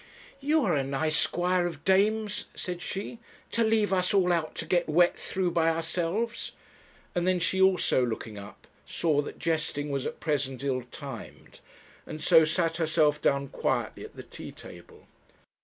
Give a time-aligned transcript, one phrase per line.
[0.39, 3.19] 'You are a nice squire of dames,' said she,
[3.51, 6.53] 'to leave us all out to get wet through by ourselves;'
[7.13, 11.59] and then she also, looking up, saw that jesting was at present ill timed,
[12.07, 15.05] and so sat herself down quietly at the tea table.